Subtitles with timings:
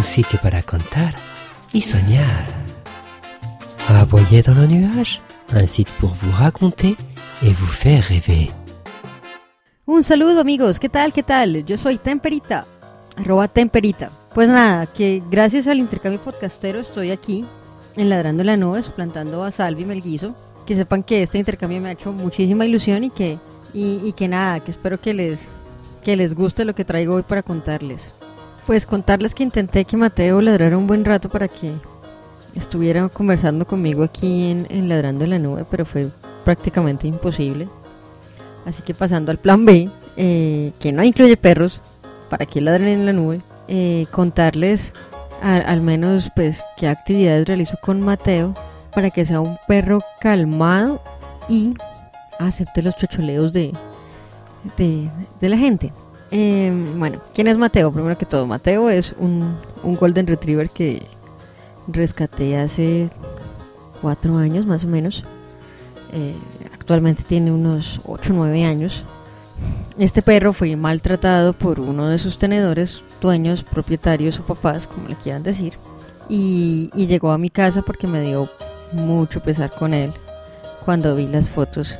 [0.00, 1.14] Un sitio para contar
[1.74, 2.46] y soñar.
[3.86, 5.20] Aboyez dans le nuage.
[5.52, 6.96] Un site pour vous raconter
[7.42, 8.48] et vous faire rêver.
[9.86, 11.12] Un saludo amigos, ¿qué tal?
[11.12, 11.66] ¿Qué tal?
[11.66, 12.64] Yo soy Temperita,
[13.14, 14.10] arroba Temperita.
[14.34, 17.44] Pues nada, que gracias al intercambio podcastero estoy aquí
[17.96, 20.34] en Ladrando la Nube, suplantando a Salvi Melguizo.
[20.64, 23.38] Que sepan que este intercambio me ha hecho muchísima ilusión y que,
[23.74, 25.46] y, y que nada, que espero que les,
[26.02, 28.14] que les guste lo que traigo hoy para contarles.
[28.66, 31.72] Pues contarles que intenté que Mateo ladrara un buen rato para que
[32.54, 36.08] estuviera conversando conmigo aquí en, Ladrando en la Nube, pero fue
[36.44, 37.68] prácticamente imposible.
[38.66, 41.80] Así que pasando al plan B, eh, que no incluye perros,
[42.28, 44.94] para que ladren en la nube, eh, contarles
[45.42, 48.54] al menos pues qué actividades realizo con Mateo
[48.94, 51.02] para que sea un perro calmado
[51.48, 51.74] y
[52.38, 53.72] acepte los chocholeos de,
[54.76, 55.92] de la gente.
[56.30, 57.92] Eh, bueno, ¿quién es Mateo?
[57.92, 61.06] Primero que todo, Mateo es un, un Golden Retriever que
[61.88, 63.10] rescaté hace
[64.00, 65.24] cuatro años más o menos.
[66.12, 66.36] Eh,
[66.72, 69.04] actualmente tiene unos 8 o 9 años.
[69.98, 75.16] Este perro fue maltratado por uno de sus tenedores, dueños, propietarios o papás, como le
[75.16, 75.74] quieran decir.
[76.28, 78.48] Y, y llegó a mi casa porque me dio
[78.92, 80.12] mucho pesar con él
[80.84, 81.96] cuando vi las fotos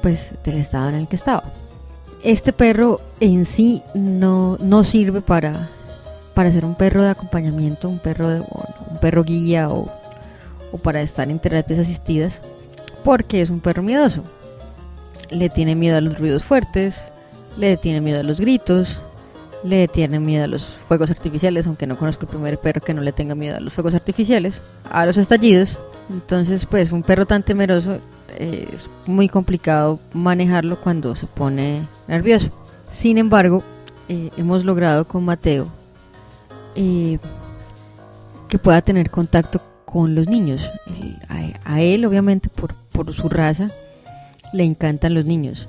[0.00, 1.44] pues del estado en el que estaba.
[2.22, 5.68] Este perro en sí no, no sirve para,
[6.34, 9.90] para ser un perro de acompañamiento, un perro, de, un perro guía o,
[10.72, 12.40] o para estar en terapias asistidas
[13.04, 14.22] porque es un perro miedoso.
[15.30, 17.00] Le tiene miedo a los ruidos fuertes,
[17.56, 18.98] le tiene miedo a los gritos,
[19.64, 23.02] le tiene miedo a los fuegos artificiales, aunque no conozco el primer perro que no
[23.02, 25.78] le tenga miedo a los fuegos artificiales, a los estallidos.
[26.10, 27.98] Entonces, pues un perro tan temeroso
[28.36, 32.50] es muy complicado manejarlo cuando se pone nervioso.
[32.90, 33.62] Sin embargo,
[34.08, 35.68] eh, hemos logrado con Mateo
[36.74, 37.18] eh,
[38.48, 40.70] que pueda tener contacto con los niños.
[41.64, 43.70] A, él, obviamente, por, por su raza,
[44.52, 45.68] le encantan los niños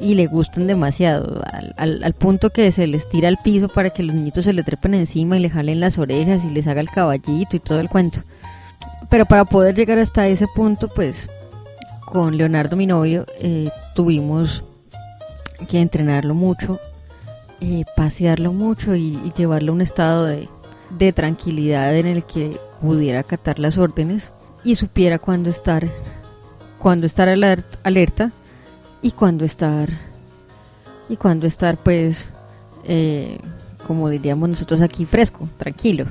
[0.00, 3.90] y le gustan demasiado, al, al- al punto que se les tira al piso para
[3.90, 6.80] que los niñitos se le trepen encima y le jalen las orejas y les haga
[6.80, 8.20] el caballito y todo el cuento.
[9.10, 11.28] Pero para poder llegar hasta ese punto, pues
[12.10, 14.64] con Leonardo, mi novio, eh, tuvimos
[15.68, 16.80] que entrenarlo mucho,
[17.60, 20.48] eh, pasearlo mucho y, llevarlo a un estado de,
[21.12, 24.32] tranquilidad en el que pudiera acatar las órdenes
[24.64, 25.88] y supiera cuándo estar,
[26.80, 28.32] cuándo estar alert- alerta
[29.00, 29.88] y cuándo estar
[31.08, 32.28] y cuándo estar pues
[32.84, 33.38] eh,
[33.86, 36.06] como diríamos nosotros aquí fresco, tranquilo.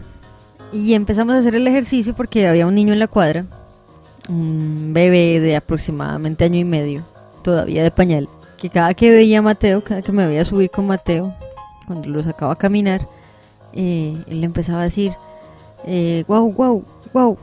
[0.72, 3.46] Y empezamos a hacer el ejercicio porque había un niño en la cuadra,
[4.28, 7.04] un bebé de aproximadamente año y medio,
[7.44, 8.28] todavía de pañal,
[8.58, 11.34] que cada que veía a Mateo, cada que me veía subir con Mateo,
[11.88, 13.08] cuando lo sacaba a caminar,
[13.74, 15.14] eh, él empezaba a decir,
[15.86, 17.38] eh, wow, wow, wow,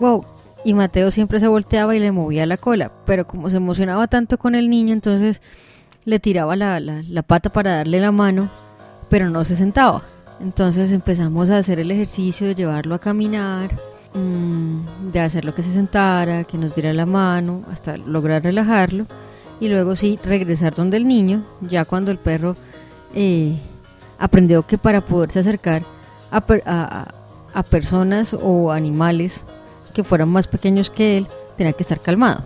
[0.00, 0.24] wow.
[0.64, 4.38] Y Mateo siempre se volteaba y le movía la cola, pero como se emocionaba tanto
[4.38, 5.40] con el niño, entonces
[6.04, 8.50] le tiraba la, la, la pata para darle la mano,
[9.08, 10.02] pero no se sentaba.
[10.40, 13.78] Entonces empezamos a hacer el ejercicio de llevarlo a caminar,
[14.14, 19.06] de hacer lo que se sentara, que nos diera la mano, hasta lograr relajarlo.
[19.60, 22.56] Y luego sí, regresar donde el niño, ya cuando el perro
[23.14, 23.56] eh,
[24.18, 25.82] aprendió que para poderse acercar
[26.30, 27.08] a- a-
[27.52, 29.42] a personas o animales
[29.92, 31.26] que fueran más pequeños que él,
[31.56, 32.42] tenía que estar calmado.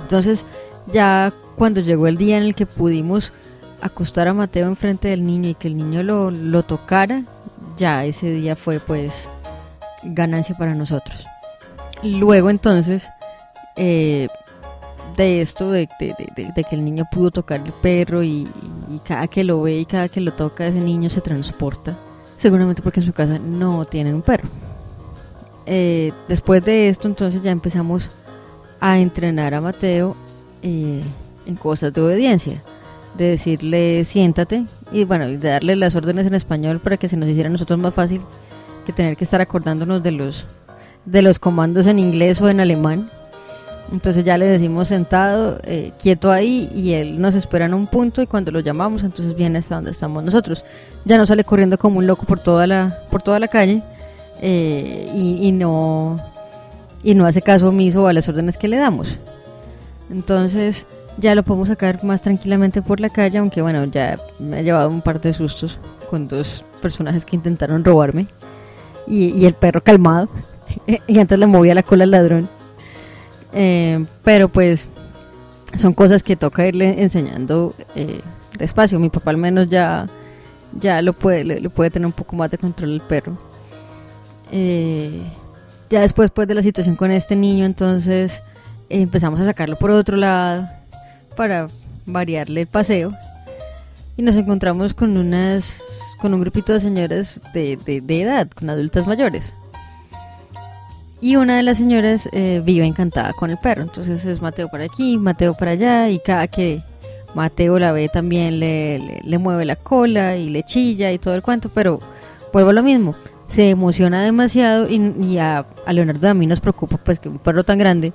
[0.00, 0.46] Entonces,
[0.92, 3.32] ya cuando llegó el día en el que pudimos
[3.80, 7.24] acostar a Mateo enfrente del niño y que el niño lo, lo tocara,
[7.76, 9.28] ya ese día fue pues
[10.02, 11.26] ganancia para nosotros.
[12.02, 13.08] Luego entonces,
[13.76, 14.28] eh,
[15.16, 18.48] de esto, de, que el niño pudo tocar el perro y,
[19.04, 21.96] cada que lo ve y cada que lo toca ese niño se transporta,
[22.36, 24.48] seguramente porque en su casa no tienen un perro.
[25.66, 28.10] Eh, después de esto entonces ya empezamos
[28.80, 30.16] a entrenar a Mateo
[30.62, 31.02] eh,
[31.46, 32.62] en cosas de obediencia,
[33.16, 37.28] de decirle siéntate y bueno, y darle las órdenes en español para que se nos
[37.28, 38.22] hiciera a nosotros más fácil
[38.82, 40.46] que tener que estar acordándonos de los
[41.04, 43.10] de los comandos en inglés o en alemán.
[43.90, 48.22] Entonces ya le decimos sentado, eh, quieto ahí y él nos espera en un punto
[48.22, 50.64] y cuando lo llamamos entonces viene hasta donde estamos nosotros.
[51.04, 53.82] Ya no sale corriendo como un loco por toda la por toda la calle
[54.40, 56.20] eh, y, no
[57.02, 59.16] y no hace caso omiso a las órdenes que le damos.
[60.10, 60.86] Entonces
[61.18, 64.88] ya lo podemos sacar más tranquilamente por la calle, aunque bueno, ya me ha llevado
[64.88, 68.26] un par de sustos con dos personajes que intentaron robarme
[69.06, 70.28] y, y el perro calmado
[71.06, 72.48] y antes le movía la cola al ladrón.
[73.52, 74.88] Eh, pero pues
[75.76, 78.20] son cosas que toca irle enseñando eh,
[78.58, 78.98] despacio.
[78.98, 80.08] Mi papá al menos ya,
[80.78, 83.38] ya lo puede, le, puede tener un poco más de control el perro.
[84.50, 85.22] Eh,
[85.90, 88.42] ya después pues, de la situación con este niño, entonces
[88.88, 90.68] empezamos a sacarlo por otro lado
[91.36, 91.68] para
[92.06, 93.12] variarle el paseo.
[94.16, 95.74] Y nos encontramos con unas
[96.22, 99.52] con un grupito de señoras de, de- edad, con adultas mayores.
[101.20, 103.82] Y una de las señoras eh, vive encantada con el perro.
[103.82, 106.08] Entonces es Mateo para aquí, Mateo para allá.
[106.08, 106.82] Y cada que
[107.34, 111.42] Mateo la ve también le, le- mueve la cola y le chilla y todo el
[111.42, 111.68] cuento.
[111.74, 112.00] Pero
[112.52, 113.14] vuelvo a lo mismo.
[113.48, 117.38] Se emociona demasiado y, y a, a Leonardo a mí nos preocupa pues que un
[117.38, 118.12] perro tan grande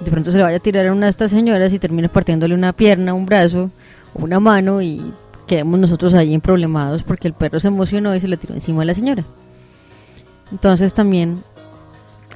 [0.00, 2.54] de pronto se le vaya a tirar a una de estas señoras y termine partiéndole
[2.54, 3.70] una pierna, un brazo
[4.14, 5.12] una mano y
[5.48, 8.84] quedemos nosotros ahí emproblemados porque el perro se emocionó y se le tiró encima a
[8.84, 9.24] la señora.
[10.52, 11.42] Entonces también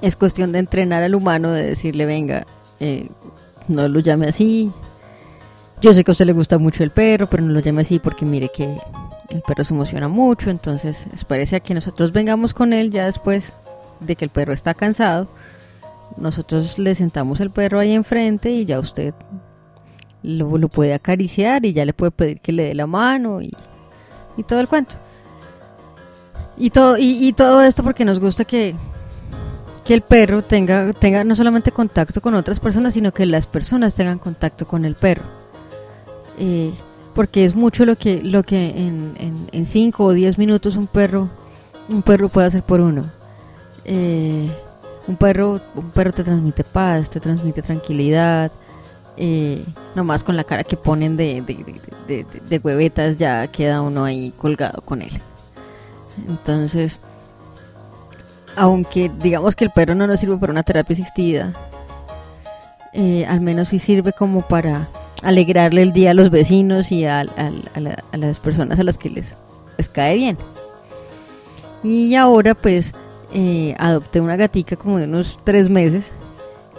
[0.00, 2.46] es cuestión de entrenar al humano, de decirle, venga,
[2.80, 3.08] eh,
[3.68, 4.72] no lo llame así.
[5.80, 7.98] Yo sé que a usted le gusta mucho el perro, pero no lo llame así
[7.98, 8.78] porque mire que
[9.30, 10.50] el perro se emociona mucho.
[10.50, 13.52] Entonces, espérese a que nosotros vengamos con él ya después
[14.00, 15.28] de que el perro está cansado.
[16.16, 19.14] Nosotros le sentamos el perro ahí enfrente y ya usted
[20.22, 23.52] lo, lo puede acariciar y ya le puede pedir que le dé la mano y,
[24.36, 24.96] y todo el cuento.
[26.56, 28.74] Y todo, y, y todo esto porque nos gusta que,
[29.84, 33.94] que el perro tenga, tenga no solamente contacto con otras personas, sino que las personas
[33.94, 35.24] tengan contacto con el perro.
[36.38, 36.72] Eh,
[37.14, 40.86] porque es mucho lo que, lo que en, en, en cinco o 10 minutos un
[40.86, 41.28] perro,
[41.88, 43.04] un perro puede hacer por uno.
[43.84, 44.48] Eh,
[45.06, 48.52] un perro, un perro te transmite paz, te transmite tranquilidad.
[49.18, 49.62] Eh,
[49.94, 54.80] nomás con la cara que ponen de, de, de- huevetas ya queda uno ahí colgado
[54.82, 55.10] con él.
[56.28, 56.98] Entonces,
[58.56, 61.52] aunque digamos que el perro no nos sirve para una terapia asistida,
[62.94, 64.88] eh, al menos sí sirve como para
[65.22, 68.84] alegrarle el día a los vecinos y a, al- a la- a las personas a
[68.84, 69.36] las que les,
[69.78, 70.38] les cae bien.
[71.82, 72.92] Y ahora pues
[73.34, 76.10] eh, adopté una gatica como de unos tres meses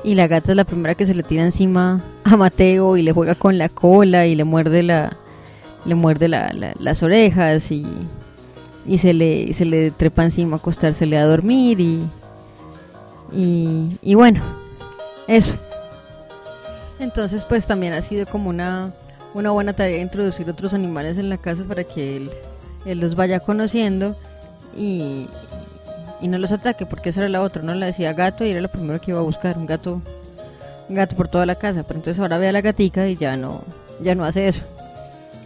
[0.04, 3.12] y la gata es la primera que se le tira encima a Mateo y le
[3.14, 5.18] juega con la cola y le muerde la
[5.86, 7.86] le muerde la- la- las orejas y,
[8.86, 12.02] y se le se le trepa encima a acostársele a dormir y
[13.36, 14.42] y, y bueno
[15.28, 15.56] eso.
[17.00, 18.94] Entonces pues también ha sido como una
[19.34, 22.30] una buena tarea introducir otros animales en la casa para que él,
[22.86, 24.16] él los vaya conociendo
[24.78, 25.28] y,
[26.22, 28.62] y no los ataque, porque esa era la otra, no le decía gato y era
[28.62, 30.02] lo primero que iba a buscar, un gato,
[30.90, 33.36] un gato por toda la casa, pero entonces ahora ve a la gatica y ya
[33.38, 33.62] no,
[34.02, 34.62] ya no hace eso.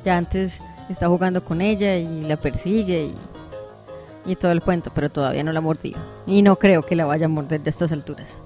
[0.06, 5.10] Ya antes está jugando con ella y la persigue y, y todo el cuento, pero
[5.10, 5.98] todavía no la ha mordido.
[6.26, 8.38] Y no creo que la vaya a morder de estas alturas.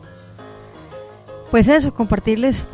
[1.50, 2.66] Pues eso, compartirles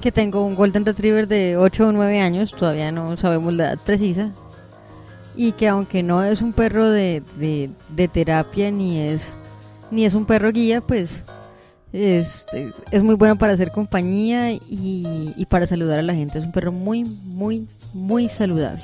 [0.00, 3.78] que tengo un Golden Retriever de 8 o 9 años, todavía no sabemos la edad
[3.84, 4.30] precisa.
[5.34, 9.34] Y que aunque no es un perro de, de, terapia ni es,
[9.90, 11.22] ni es un perro guía, pues
[11.92, 12.46] es,
[12.90, 16.38] es, muy bueno para hacer compañía y, para saludar a la gente.
[16.38, 18.82] Es un perro muy, muy, muy saludable.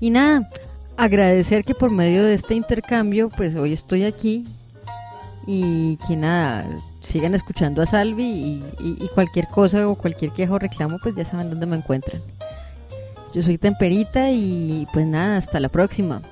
[0.00, 0.50] Y nada,
[0.96, 4.44] agradecer que por medio de este intercambio, pues hoy estoy aquí
[5.46, 6.66] y que nada,
[7.02, 11.24] sigan escuchando a Salvi y- y cualquier cosa o cualquier queja o reclamo, pues ya
[11.24, 12.22] saben dónde me encuentran.
[13.34, 16.22] Yo soy Temperita y pues nada, hasta la próxima.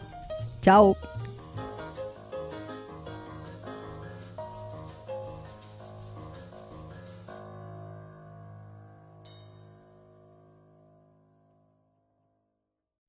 [0.62, 0.97] Chao.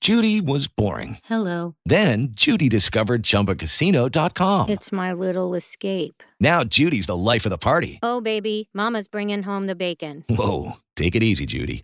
[0.02, 1.20] Judy was boring.
[1.24, 1.76] Hello.
[1.86, 4.68] Then Judy discovered ChumbaCasino.com.
[4.68, 6.22] It's my little escape.
[6.42, 8.00] Now Judy's the life of the party.
[8.04, 10.26] Oh, baby, Mama's bringing home the bacon.
[10.28, 11.84] Whoa, take it easy, Judy.